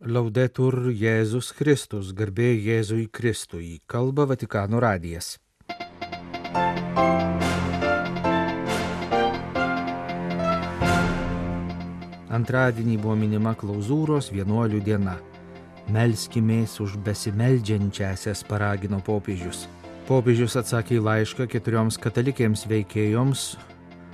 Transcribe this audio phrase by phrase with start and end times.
[0.00, 5.34] Laudetur Jėzus Kristus, garbė Jėzui Kristui, kalba Vatikano radijas.
[12.32, 15.18] Antradienį buvo minima klauzūros vienuolių diena.
[15.92, 19.66] Melskimės už besimeldžiančiasias paragino popiežius.
[20.08, 23.44] Popiežius atsakė į laišką keturioms katalikėms veikėjoms,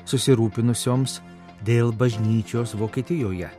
[0.03, 1.21] susirūpinusioms
[1.63, 3.53] dėl bažnyčios Vokietijoje.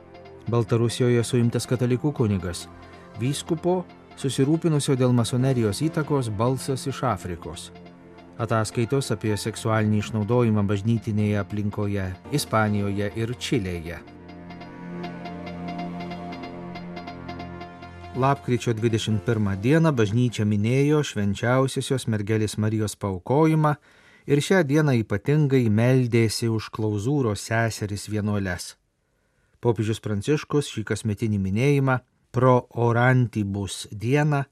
[0.48, 2.70] Baltarusijoje suimtas katalikų kunigas,
[3.20, 3.82] vyskupo
[4.16, 7.66] susirūpinusio dėl masonerijos įtakos balsas iš Afrikos.
[8.40, 14.00] Ataskaitos apie seksualinį išnaudojimą bažnytinėje aplinkoje Ispanijoje ir Čilėje.
[18.18, 23.76] Lapkričio 21 dieną bažnyčia minėjo švenčiausiosios mergelės Marijos paukojimą
[24.32, 28.78] ir šią dieną ypatingai meldėsi už klauzūros seseris vienuoles.
[29.68, 31.98] Popiežius Pranciškus šį kasmetinį minėjimą
[32.32, 34.46] pro orantibus dieną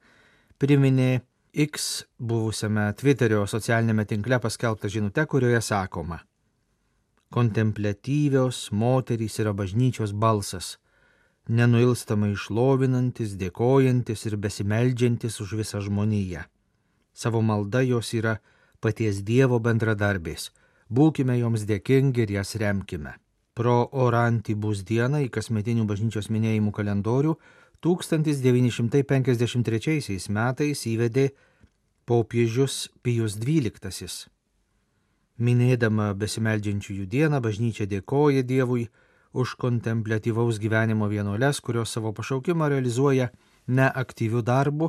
[0.59, 1.21] priminė
[1.55, 6.19] X buvusiame Twitterio socialinėme tinkle paskelbtą žinutę, kurioje sakoma
[7.31, 10.75] Kontemplatyvios moterys yra bažnyčios balsas,
[11.47, 16.43] nenuilstamai išlovinantis, dėkojantis ir besimeldžiantis už visą žmoniją.
[17.15, 18.41] Savo malda jos yra
[18.83, 20.51] paties Dievo bendradarbės.
[20.91, 23.15] Būkime joms dėkingi ir jas remkime
[23.55, 27.35] pro orantibus dieną į kasmetinių bažnyčios minėjimų kalendorių
[27.85, 31.29] 1953 metais įvedė
[32.05, 34.27] popiežius Pijus XII.
[35.39, 38.89] Minėdama besimeldžiančiųjų dieną, bažnyčia dėkoja Dievui
[39.35, 43.27] už kontemplatyvaus gyvenimo vienuolės, kurios savo pašaukimą realizuoja
[43.67, 44.87] ne aktyvių darbų,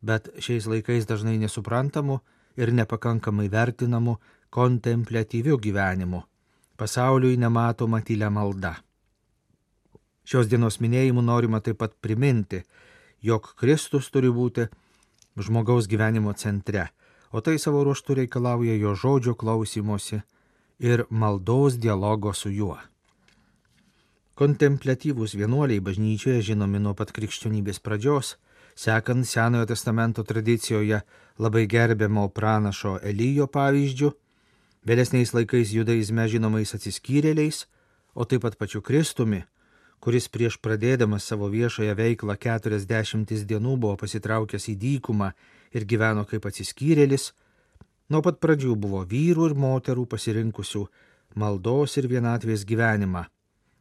[0.00, 2.20] bet šiais laikais dažnai nesuprantamu
[2.56, 4.16] ir nepakankamai vertinamu
[4.50, 6.33] kontemplatyviu gyvenimu
[6.76, 8.74] pasauliui nematoma tylę malda.
[10.24, 12.62] Šios dienos minėjimu norima taip pat priminti,
[13.20, 14.66] jog Kristus turi būti
[15.36, 16.88] žmogaus gyvenimo centre,
[17.30, 20.22] o tai savo ruoštų reikalauja jo žodžio klausymosi
[20.78, 22.78] ir maldos dialogo su juo.
[24.34, 28.34] Kontemplatyvūs vienuoliai bažnyčioje žinomi nuo pat krikščionybės pradžios,
[28.74, 31.04] sekant Senojo testamento tradicijoje
[31.38, 34.10] labai gerbiamo pranašo Elyjo pavyzdžių,
[34.84, 37.64] Vėlesniais laikais judaizme žinomais atsiskyrėliais,
[38.12, 39.40] o taip pat pačiu Kristumi,
[40.04, 45.30] kuris prieš pradėdamas savo viešąją veiklą 40 dienų buvo pasitraukęs į dykumą
[45.72, 47.30] ir gyveno kaip atsiskyrėlis,
[48.12, 50.84] nuo pat pradžių buvo vyrų ir moterų pasirinkusių
[51.40, 53.24] maldos ir vienatvės gyvenimą,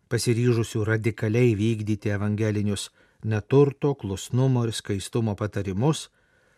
[0.08, 2.88] pasiryžusių radikaliai vykdyti evangelinius
[3.28, 6.08] neturto, klusnumo ir skaistumo patarimus,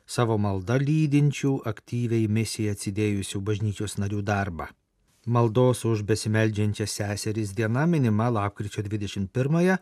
[0.05, 4.69] savo maldą lydinčių, aktyviai misiją atsidėjusių bažnyčios narių darbą.
[5.25, 9.77] Maldos už besimeldžiančią seseris diena minima lapkričio 21-ąją,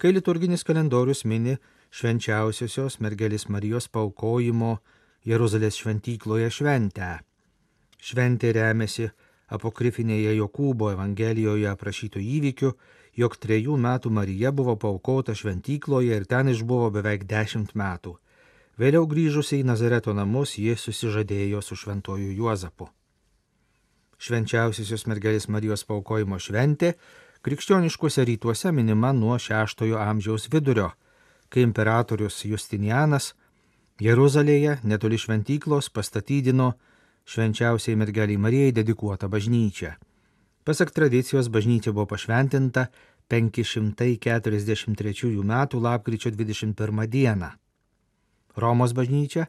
[0.00, 1.58] kai liturginis kalendorius mini
[1.92, 4.78] švenčiausiosios mergelės Marijos paukojimo
[5.28, 7.10] Jeruzalės šventykloje šventę.
[8.00, 9.10] Šventė remiasi
[9.52, 12.72] apokrifinėje Jokūbo Evangelijoje aprašytų įvykių,
[13.20, 18.16] jog trejų metų Marija buvo paukota šventykloje ir ten išbuvo beveik dešimt metų.
[18.76, 22.90] Vėliau grįžusiai į Nazareto namus ji susižadėjo su šventoju Juozapu.
[24.20, 26.92] Švenčiausiosios mergelės Marijos paukojimo šventė
[27.44, 30.92] krikščioniškuose rytuose minima nuo VI amžiaus vidurio,
[31.48, 33.32] kai imperatorius Justinianas
[33.96, 36.76] Jeruzalėje netoli šventyklos pastatydino
[37.24, 39.96] švenčiausiai mergeliai Marijai dedikuotą bažnyčią.
[40.68, 42.92] Pasak tradicijos bažnyčia buvo pašventinta
[43.32, 45.64] 543 m.
[45.80, 47.56] lapkričio 21 d.
[48.56, 49.46] Romos bažnyčia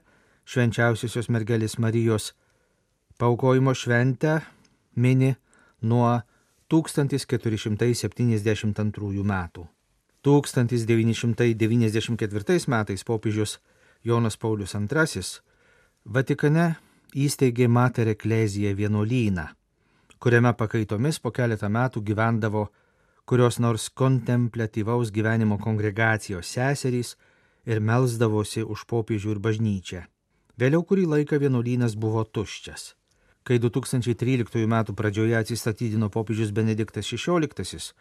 [0.47, 2.33] švenčiausiosios mergelės Marijos
[3.19, 4.41] paukojimo šventę
[4.95, 5.35] mini
[5.81, 6.21] nuo
[6.69, 9.67] 1472 metų.
[10.27, 13.59] 1994 metais popiežius
[14.03, 15.21] Jonas Paulius II
[16.05, 16.75] Vatikane
[17.15, 19.47] įsteigė Mater Ekleziją vienuolyną,
[20.19, 22.67] kuriame pakaitomis po keletą metų gyvendavo
[23.27, 27.17] kurios nors kontemplatyvaus gyvenimo kongregacijos seserys
[27.67, 30.01] ir melzdavosi už popiežių ir bažnyčią.
[30.57, 32.95] Vėliau kurį laiką vienuolynas buvo tuščias.
[33.43, 34.75] Kai 2013 m.
[34.95, 37.93] pradžioje atsistatydino popiežius Benediktas XVI,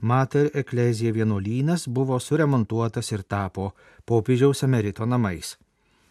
[0.00, 3.72] Mater Eklezija vienuolynas buvo suremontuotas ir tapo
[4.06, 5.56] popiežiaus emerito namais.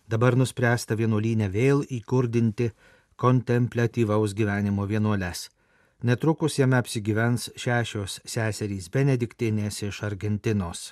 [0.07, 2.69] Dabar nuspręsta vienuolynę vėl įkurdinti
[3.15, 5.49] kontemplatyvaus gyvenimo vienuoles.
[6.03, 10.91] Netrukus jame apsigyvens šešios seserys Benediktinės iš Argentinos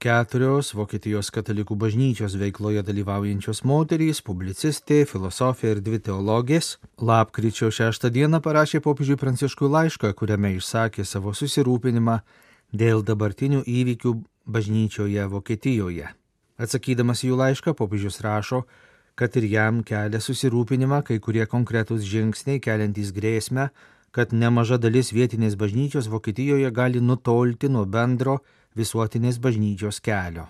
[0.00, 8.40] keturios Vokietijos katalikų bažnyčios veikloje dalyvaujančios moterys, publicistė, filosofė ir dvi teologės, lapkričio 6 dieną
[8.40, 12.16] parašė popiežiui Pranciškui laišką, kuriame išsakė savo susirūpinimą
[12.72, 14.14] dėl dabartinių įvykių
[14.48, 16.08] bažnyčioje Vokietijoje.
[16.56, 18.62] Atsakydamas jų laišką, popiežius rašo,
[19.20, 23.68] kad ir jam kelia susirūpinimą kai kurie konkretūs žingsniai keliantys grėsmę,
[24.16, 28.38] kad nemaža dalis vietinės bažnyčios Vokietijoje gali nutolti nuo bendro
[28.76, 30.46] visuotinės bažnyčios kelio.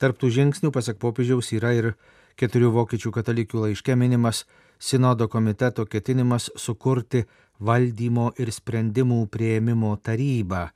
[0.00, 1.92] Tarptų žingsnių, pasak popiežiaus, yra ir
[2.36, 4.44] keturių vokiečių katalikių laiške minimas
[4.78, 7.24] sinodo komiteto ketinimas sukurti
[7.60, 10.66] valdymo ir sprendimų prieimimo tarybą,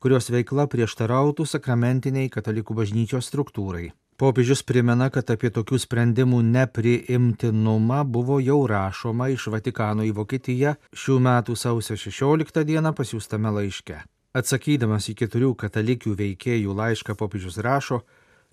[0.00, 3.90] kurios veikla prieštarautų sakramentiniai katalikų bažnyčios struktūrai.
[4.22, 11.16] Popiežius primena, kad apie tokių sprendimų nepriimtinumą buvo jau rašoma iš Vatikano į Vokietiją šių
[11.26, 14.02] metų sausio 16 dieną pasiūstame laiške.
[14.32, 18.00] Atsakydamas į keturių katalikių veikėjų laišką popiežius rašo,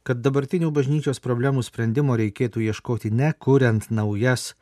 [0.04, 4.54] kad dabartinių bažnyčios problemų sprendimo reikėtų ieškoti ne kuriant naujas,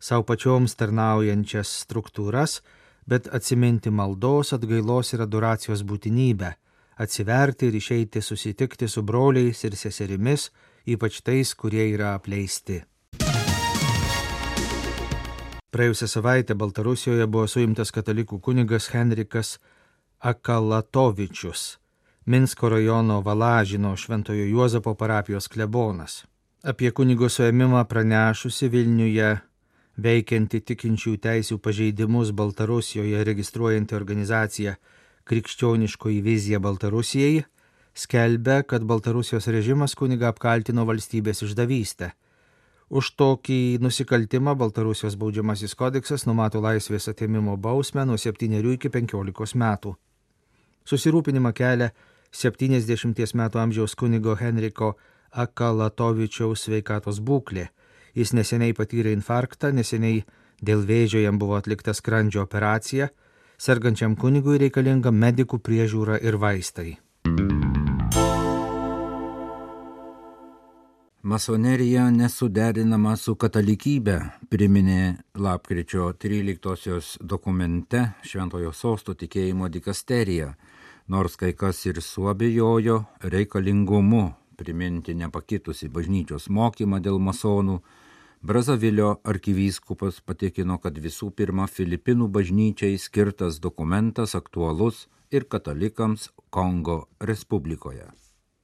[0.00, 2.60] savo pačioms tarnaujančias struktūras,
[3.06, 6.54] bet atsiminti maldos, atgailos ir adoracijos būtinybę
[6.96, 10.50] atsiverti ir išeiti susitikti su broliais ir seserimis,
[10.86, 12.82] ypač tais, kurie yra apleisti.
[15.74, 19.56] Praėjusią savaitę Baltarusijoje buvo suimtas katalikų kunigas Henrikas
[20.24, 21.78] Akalatovičius,
[22.24, 26.24] Minsko rajono Valažino Šventojo Juozapo parapijos klebonas.
[26.62, 29.26] Apie kunigo suėmimą pranešusi Vilniuje
[30.06, 34.72] veikianti tikinčių teisių pažeidimus Baltarusijoje registruojanti organizacija
[35.28, 37.42] krikščioniškoji vizija Baltarusijai
[37.94, 42.14] skelbia, kad Baltarusijos režimas kuniga apkaltino valstybės išdavystę.
[42.88, 49.94] Už tokį nusikaltimą Baltarusijos baudžiamasis kodeksas numato laisvės atėmimo bausmę nuo 7 iki 15 metų.
[50.84, 51.92] Susirūpinimą kelia
[52.36, 54.90] 70 metų amžiaus kunigo Henriko
[55.32, 57.70] Akalatovičiaus sveikatos būklė.
[58.14, 60.20] Jis neseniai patyrė infarktą, neseniai
[60.60, 63.08] dėl vėžio jam buvo atlikta skrandžio operacija,
[63.56, 66.98] sergančiam kunigui reikalinga medikų priežiūra ir vaistai.
[71.24, 74.18] Masonerija nesuderinama su katalikybė,
[74.52, 80.52] priminė lapkričio 13-osios dokumente Šventojo sosto tikėjimo dikasterija,
[81.08, 84.24] nors kai kas ir suabejojo reikalingumu
[84.54, 87.80] priminti nepakitusi bažnyčios mokymą dėl masonų,
[88.44, 98.04] Brazavilio arkivyskupas patikino, kad visų pirma Filipinų bažnyčiai skirtas dokumentas aktualus ir katalikams Kongo Respublikoje.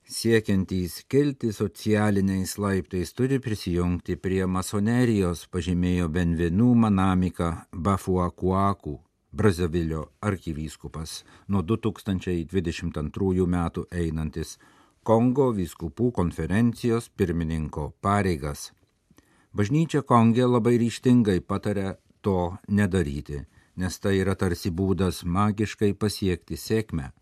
[0.04, 8.98] Siekiantys kilti socialiniais laiptais turi prisijungti prie masonerijos, pažymėjo Benvenu Manamika Bafuakuaku,
[9.32, 14.56] Brazavilio arkivyskupas, nuo 2022 metų einantis
[15.06, 18.72] Kongo vyskupų konferencijos pirmininko pareigas.
[19.54, 21.94] Bažnyčia Kongė labai ryštingai patarė
[22.26, 23.44] to nedaryti,
[23.76, 27.12] nes tai yra tarsi būdas magiškai pasiekti sėkmę.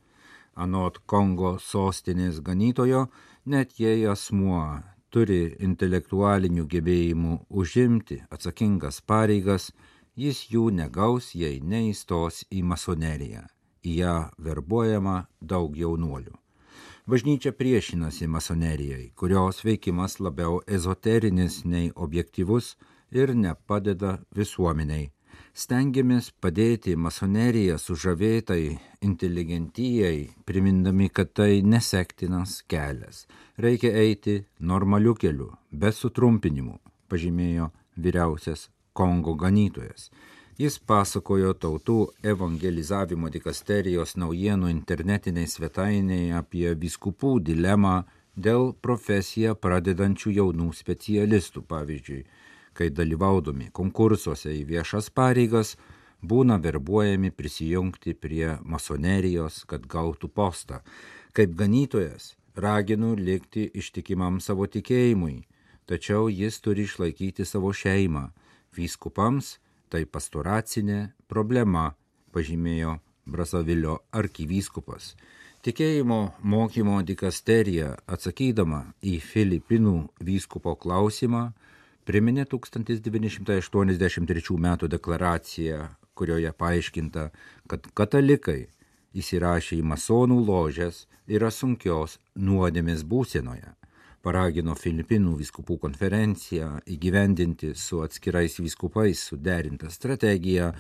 [0.57, 3.07] Anot Kongo sostinės ganytojo,
[3.45, 4.81] net jei asmuo
[5.13, 9.71] turi intelektualinių gebėjimų užimti atsakingas pareigas,
[10.19, 13.45] jis jų negaus, jei neįstos į masoneriją.
[13.87, 16.35] Į ją verbuojama daug jaunuolių.
[17.09, 22.75] Bažnyčia priešinasi masonerijai, kurios veikimas labiau ezoterinis nei objektivus
[23.15, 25.09] ir nepadeda visuomeniai.
[25.59, 28.77] Stengiamės padėti masoneriją sužavėtai
[29.07, 33.25] inteligentijai, primindami, kad tai nesektinas kelias.
[33.57, 36.77] Reikia eiti normaliu keliu, be sutrumpinimų,
[37.09, 40.11] pažymėjo vyriausias Kongo ganytojas.
[40.59, 48.01] Jis pasakojo tautų evangelizavimo dikasterijos naujienų internetiniai svetainėje apie viskupų dilemą
[48.47, 52.25] dėl profesiją pradedančių jaunų specialistų, pavyzdžiui,
[52.75, 55.77] kai dalyvaudami konkursuose į viešas pareigas
[56.23, 60.83] būna verbuojami prisijungti prie masonerijos, kad gautų postą.
[61.33, 65.45] Kaip ganytojas raginu likti ištikimam savo tikėjimui,
[65.87, 68.29] tačiau jis turi išlaikyti savo šeimą.
[68.79, 69.57] Vyskupams
[69.91, 71.95] tai pastoracinė problema,
[72.33, 75.17] pažymėjo Brazavilio arkivyskupas.
[75.65, 81.53] Tikėjimo mokymo dikasterija atsakydama į Filipinų vyskupo klausimą
[82.09, 84.77] priminė 1983 m.
[84.95, 87.31] deklaraciją, kurioje paaiškinta,
[87.69, 88.63] kad katalikai
[89.19, 93.78] įsirašę į masonų ložės yra sunkios nuodėmės būsenoje
[94.25, 100.73] paragino Filipinų viskupų konferenciją įgyvendinti su atskirais viskupais suderintą strategiją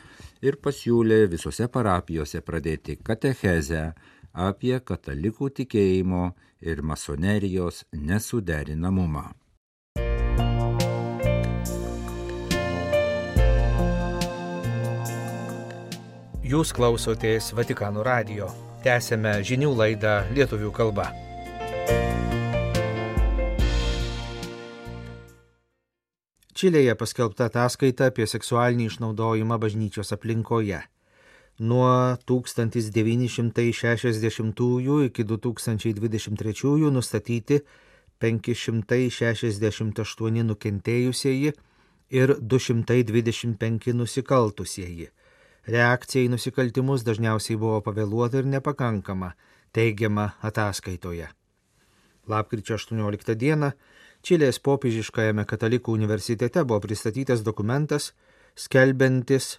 [0.44, 3.84] ir pasiūlė visose parapijose pradėti katechezę
[4.32, 6.24] apie katalikų tikėjimo
[6.60, 9.28] ir masonerijos nesuderinamumą.
[16.48, 18.48] Jūs klausotės Vatikano radio.
[18.80, 21.10] Tęsėme žinių laidą lietuvių kalba.
[26.58, 30.80] Čilėje paskelbta ataskaita apie seksualinį išnaudojimą bažnyčios aplinkoje.
[31.70, 34.62] Nuo 1960
[35.04, 37.56] iki 2023 nustatyti
[38.18, 41.50] 568 nukentėjusieji
[42.10, 45.06] ir 225 nusikaltusieji.
[45.68, 49.30] Reakcija į nusikaltimus dažniausiai buvo pavėluota ir nepakankama,
[49.70, 51.28] teigiama ataskaitoje.
[52.26, 53.70] Lapkričio 18 dieną
[54.22, 58.12] Čilės popiežiškajame katalikų universitete buvo pristatytas dokumentas,
[58.58, 59.58] skelbiantis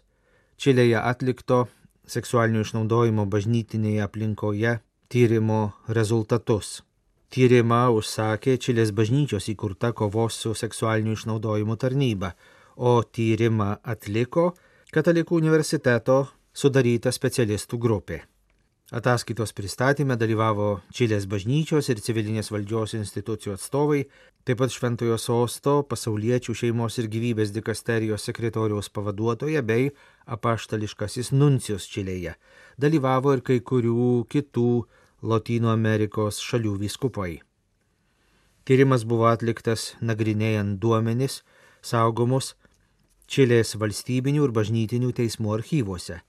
[0.60, 1.68] Čilėje atlikto
[2.10, 6.82] seksualinio išnaudojimo bažnytinėje aplinkoje tyrimo rezultatus.
[7.30, 12.34] Tyrimą užsakė Čilės bažnyčios įkurta kovos su seksualiniu išnaudojimu tarnyba,
[12.76, 14.52] o tyrimą atliko
[14.90, 18.24] Katalikų universiteto sudaryta specialistų grupė.
[18.90, 24.00] Ataskaitos pristatymė dalyvavo Čilės bažnyčios ir civilinės valdžios institucijų atstovai,
[24.50, 29.92] taip pat Šventojo sosto pasauliečių šeimos ir gyvybės dikasterijos sekretoriaus pavaduotoja bei
[30.26, 32.34] apaštališkasis nuncijos Čilėje.
[32.82, 34.72] Dalyvavo ir kai kurių kitų
[35.22, 37.36] Latino Amerikos šalių vyskupai.
[38.66, 41.44] Tyrimas buvo atliktas nagrinėjant duomenis
[41.86, 42.56] saugomus
[43.30, 46.24] Čilės valstybinių ir bažnytinių teismų archyvuose.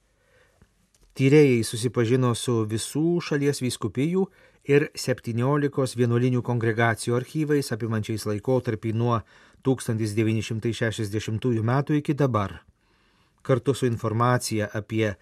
[1.20, 4.22] Tyrėjai susipažino su visų šalies vyskupijų
[4.72, 9.20] ir 17 vienuolinių kongregacijų archyvais apimančiais laikotarpį nuo
[9.68, 12.64] 1960 metų iki dabar.
[13.44, 15.12] Kartu su informacija apie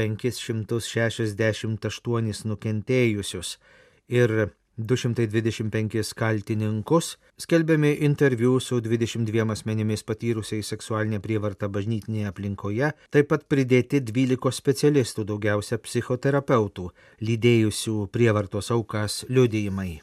[0.00, 3.60] 568 nukentėjusius
[4.08, 13.44] ir 225 kaltininkus, skelbiami interviu su 22 asmenimis patyrusiais seksualinę prievartą bažnytinėje aplinkoje, taip pat
[13.52, 16.88] pridėti 12 specialistų, daugiausia psichoterapeutų,
[17.20, 20.00] lydėjusių prievartos aukas liudijimai.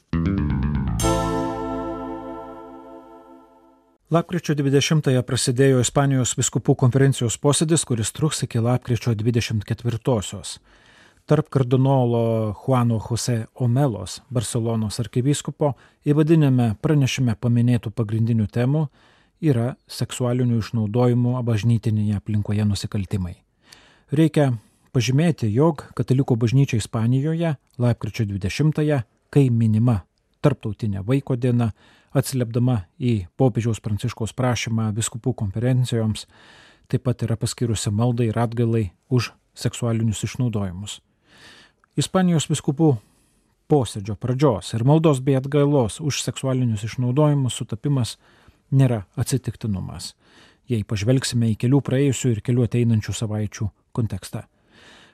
[4.09, 10.57] Lapkričio 20-ąją prasidėjo Ispanijos viskupų konferencijos posėdis, kuris truks iki lapkričio 24-osios
[11.29, 18.87] tarp kardinolo Juano Jose Omelos, Barcelonos arkivyskupo, įvadinėme pranešime paminėtų pagrindinių temų
[19.37, 23.35] yra seksualinių išnaudojimų bažnytinėje aplinkoje nusikaltimai.
[24.09, 24.55] Reikia
[24.89, 29.99] pažymėti, jog Katalikų bažnyčia Ispanijoje lapkričio 20-ąją, kai minima
[30.41, 31.67] Tarptautinė vaiko diena,
[32.09, 36.25] atsiliepdama į popiežiaus pranciškaus prašymą viskupų konferencijoms,
[36.89, 40.97] taip pat yra paskirusi maldai ir atgalai už seksualinius išnaudojimus.
[41.99, 42.93] Ispanijos viskupų
[43.67, 48.13] posėdžio pradžios ir maldos bei atgailos už seksualinius išnaudojimus sutapimas
[48.71, 50.13] nėra atsitiktinumas,
[50.71, 53.67] jei pažvelgsime į kelių praėjusių ir kelių ateinančių savaičių
[53.99, 54.45] kontekstą.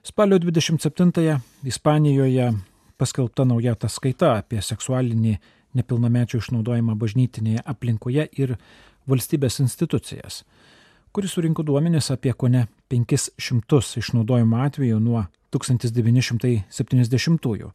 [0.05, 2.51] Spalio 27-ąją Ispanijoje
[3.01, 5.39] paskelbta nauja ataskaita apie seksualinį
[5.75, 8.59] nepilnamečio išnaudojimą bažnytinėje aplinkoje ir
[9.09, 10.43] valstybės institucijas,
[11.15, 15.21] kuris surinko duomenis apie kone 500 išnaudojimo atvejų nuo
[15.55, 17.69] 1970-ųjų.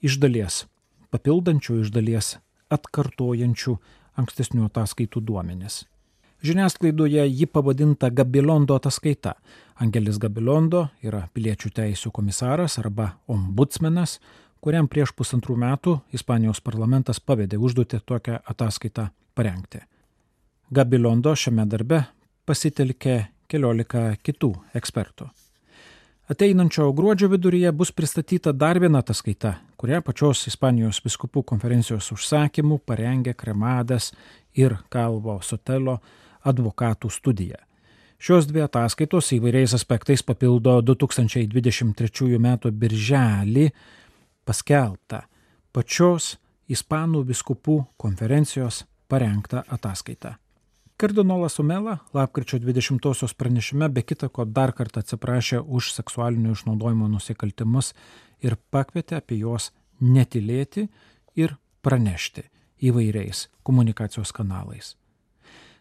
[0.00, 0.64] Iš dalies
[1.12, 2.40] papildančių, iš dalies
[2.72, 3.76] atkartojančių
[4.22, 5.84] ankstesnių ataskaitų duomenis.
[6.42, 9.34] Žiniasklaidoje ji pavadinta Gabilondo ataskaita.
[9.76, 14.20] Angelis Gabilondo yra piliečių teisų komisaras arba ombudsmenas,
[14.64, 19.84] kuriam prieš pusantrų metų Ispanijos parlamentas pavedė užduoti tokią ataskaitą parengti.
[20.72, 22.21] Gabilondo šiame darbe
[22.52, 25.30] pasitelkė keliolika kitų ekspertų.
[26.32, 33.34] Ateinančio gruodžio viduryje bus pristatyta dar viena ataskaita, kurią pačios Ispanijos biskupų konferencijos užsakymų parengė
[33.36, 34.12] Kremadas
[34.56, 35.98] ir Kalvo Sotelo
[36.48, 37.58] advokatų studija.
[38.22, 42.52] Šios dvi ataskaitos įvairiais aspektais papildo 2023 m.
[42.70, 43.66] birželį
[44.46, 45.24] paskelbtą
[45.74, 46.36] pačios
[46.72, 50.36] Ispanų biskupų konferencijos parengtą ataskaitą.
[51.02, 57.88] Kardinolas Umela lapkričio 20-osios pranešime be kita ko dar kartą atsiprašė už seksualinio išnaudojimo nusikaltimus
[58.46, 60.84] ir pakvietė apie juos netilėti
[61.34, 62.44] ir pranešti
[62.90, 64.92] įvairiais komunikacijos kanalais.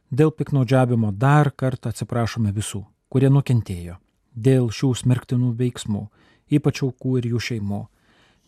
[0.09, 3.99] Dėl piknaudžiavimo dar kartą atsiprašome visų, kurie nukentėjo
[4.33, 6.03] dėl šių smerktinų veiksmų,
[6.49, 7.83] ypač aukų ir jų šeimų.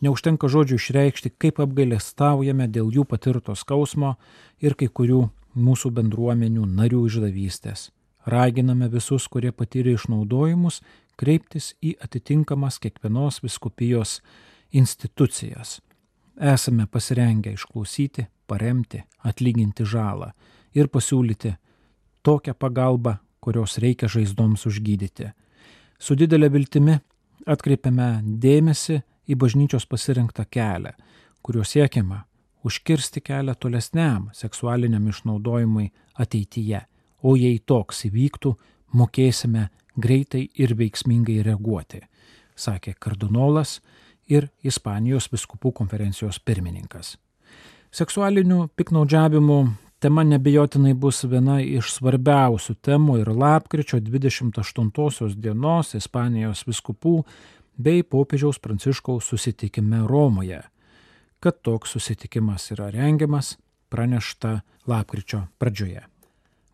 [0.01, 4.15] Neužtenka žodžių išreikšti, kaip apgailestaujame dėl jų patirto skausmo
[4.57, 5.21] ir kai kurių
[5.55, 7.91] mūsų bendruomenių narių išdavystės.
[8.25, 10.81] Raginame visus, kurie patyrė išnaudojimus,
[11.19, 14.21] kreiptis į atitinkamas kiekvienos viskupijos
[14.71, 15.81] institucijas.
[16.39, 20.31] Esame pasirengę išklausyti, paremti, atlyginti žalą
[20.73, 21.53] ir pasiūlyti
[22.25, 25.29] tokią pagalbą, kurios reikia žaizdoms užgydyti.
[25.99, 26.97] Su didelė viltimi
[27.45, 30.95] atkreipiame dėmesį į bažnyčios pasirinktą kelią,
[31.43, 32.23] kuriuo siekiama
[32.63, 36.81] užkirsti kelią tolesniam seksualiniam išnaudojimui ateityje,
[37.23, 38.53] o jei toks įvyktų,
[38.93, 42.01] mokėsime greitai ir veiksmingai reaguoti,
[42.55, 43.79] sakė kardinolas
[44.29, 47.17] ir Ispanijos viskupų konferencijos pirmininkas.
[47.93, 49.57] Seksualinių piknaudžiavimų
[50.01, 57.19] tema nebejotinai bus viena iš svarbiausių temų ir lapkričio 28 dienos Ispanijos viskupų
[57.77, 60.61] bei popiežiaus pranciškaus susitikime Romoje.
[61.43, 63.57] Kad toks susitikimas yra rengiamas,
[63.89, 66.01] pranešta lapkričio pradžioje.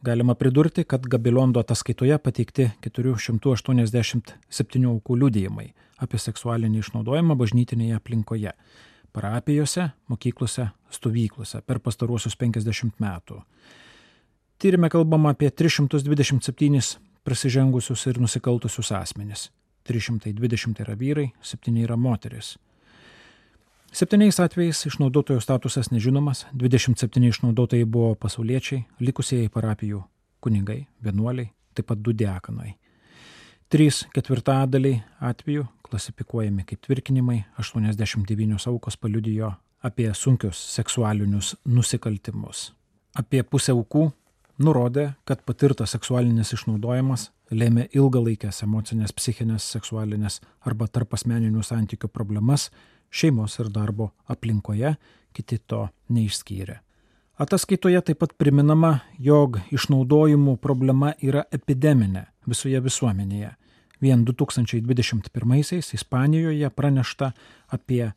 [0.02, 8.52] Galima pridurti, kad Gabilondo ataskaitoje pateikti 487 aukų liudijimai apie seksualinį išnaudojimą bažnytinėje aplinkoje-
[9.14, 13.42] parapijose, mokyklose, stovyklose per pastaruosius 50 metų.
[14.60, 19.50] Tyrime kalbama apie 327 prasižengusius ir nusikaltusius asmenis.
[19.84, 22.58] 320 yra vyrai, 7 yra moteris.
[23.92, 30.04] Septyniais atvejais išnaudotojo statusas nežinomas, 27 išnaudotojai buvo pasauliečiai, likusieji parapijų
[30.40, 32.76] kunigai, vienuoliai, taip pat du diakonai.
[33.70, 39.52] Trys ketvirtadaliai atvejų klasifikuojami kaip tvirkinimai, 89 aukos paliudijo
[39.84, 42.70] apie sunkius seksualinius nusikaltimus.
[43.18, 44.12] Apie pusę aukų
[44.62, 52.70] nurodė, kad patirtas seksualinis išnaudojimas lėmė ilgalaikės emocinės, psichinės, seksualinės arba tarp asmeninių santykių problemas
[53.10, 54.96] šeimos ir darbo aplinkoje,
[55.34, 56.80] kiti to neišskyrė.
[57.40, 63.54] Ataskaitoje taip pat priminama, jog išnaudojimų problema yra epideminė visoje visuomenėje.
[64.04, 67.32] Vien 2021-aisiais Ispanijoje pranešta
[67.72, 68.12] apie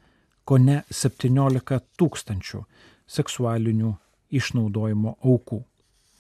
[0.45, 2.65] kone 17 tūkstančių
[3.07, 3.93] seksualinių
[4.33, 5.63] išnaudojimo aukų.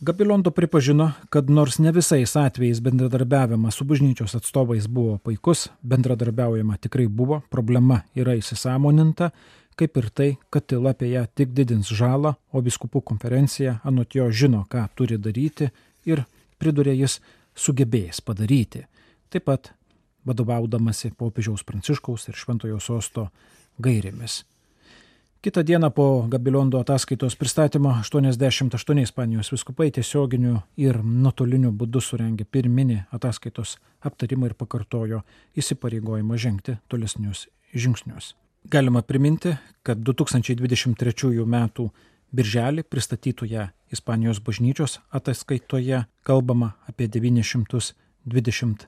[0.02, 7.06] Gabilondo pripažino, kad nors ne visais atvejais bendradarbiavimas su bažnyčios atstovais buvo puikus, bendradarbiaujama tikrai
[7.06, 9.30] buvo, problema yra įsisamoninta,
[9.78, 14.26] kaip ir tai, kad tyla apie ją tik didins žalą, o biskupų konferencija anot jo
[14.30, 15.70] žino, ką turi daryti
[16.10, 16.26] ir
[16.58, 17.20] pridurė jis
[17.54, 18.82] sugebėjęs padaryti.
[19.30, 19.70] Taip pat
[20.26, 23.30] vadovaudamasi popiežiaus pranciškaus ir šventojo sosto
[23.78, 24.42] gairėmis.
[25.42, 33.10] Kita diena po Gabilondo ataskaitos pristatymo 88 Ispanijos viskupai tiesioginiu ir nuotoliniu būdu surengė pirminį
[33.10, 35.22] ataskaitos aptarimą ir pakartojo
[35.58, 38.36] įsipareigojimą žengti tolesnius žingsnius.
[38.70, 41.68] Galima priminti, kad 2023 m.
[42.30, 48.86] birželį pristatytoje Ispanijos bažnyčios ataskaitoje kalbama apie 927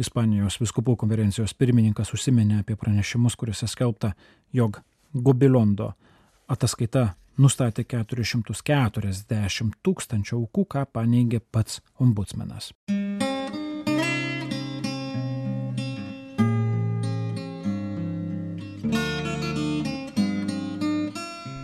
[0.00, 4.14] Ispanijos viskupų konferencijos pirmininkas užsiminė apie pranešimus, kuriuose skelbta,
[4.52, 4.80] jog
[5.12, 5.92] Gabilondo
[6.48, 12.72] ataskaita nustatė 440 tūkstančių aukų, ką paneigė pats ombudsmenas.